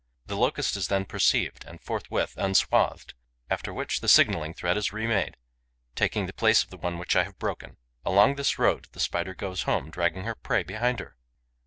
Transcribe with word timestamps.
The 0.25 0.35
Locust 0.35 0.75
is 0.77 0.87
then 0.87 1.05
perceived 1.05 1.63
and 1.65 1.79
forthwith 1.79 2.35
enswathed, 2.35 3.13
after 3.51 3.71
which 3.71 3.99
the 3.99 4.07
signalling 4.07 4.55
thread 4.55 4.75
is 4.75 4.91
remade, 4.91 5.37
taking 5.93 6.25
the 6.25 6.33
place 6.33 6.63
of 6.63 6.71
the 6.71 6.77
one 6.77 6.97
which 6.97 7.15
I 7.15 7.21
have 7.23 7.37
broken. 7.37 7.77
Along 8.03 8.33
this 8.33 8.57
road 8.57 8.87
the 8.93 8.99
Spider 8.99 9.35
goes 9.35 9.61
home, 9.69 9.91
dragging 9.91 10.23
her 10.23 10.33
prey 10.33 10.63
behind 10.63 10.99
her. 10.99 11.17